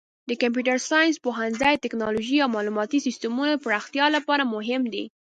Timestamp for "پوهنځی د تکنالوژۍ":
1.25-2.37